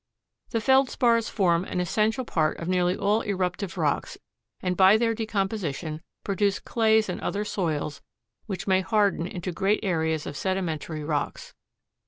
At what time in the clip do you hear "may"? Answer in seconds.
8.65-8.81